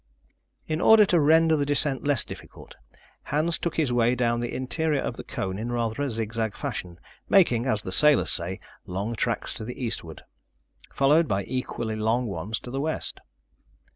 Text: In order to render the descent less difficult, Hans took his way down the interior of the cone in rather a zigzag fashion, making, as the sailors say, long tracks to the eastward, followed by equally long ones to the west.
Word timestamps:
In 0.65 0.81
order 0.81 1.05
to 1.05 1.19
render 1.19 1.55
the 1.55 1.63
descent 1.63 2.03
less 2.07 2.23
difficult, 2.23 2.75
Hans 3.25 3.59
took 3.59 3.75
his 3.77 3.93
way 3.93 4.15
down 4.15 4.39
the 4.39 4.51
interior 4.55 4.99
of 4.99 5.15
the 5.15 5.23
cone 5.23 5.59
in 5.59 5.71
rather 5.71 6.01
a 6.01 6.09
zigzag 6.09 6.57
fashion, 6.57 6.99
making, 7.29 7.67
as 7.67 7.83
the 7.83 7.91
sailors 7.91 8.31
say, 8.31 8.59
long 8.87 9.13
tracks 9.15 9.53
to 9.53 9.63
the 9.63 9.79
eastward, 9.85 10.23
followed 10.91 11.27
by 11.27 11.43
equally 11.43 11.95
long 11.95 12.25
ones 12.25 12.59
to 12.61 12.71
the 12.71 12.81
west. 12.81 13.19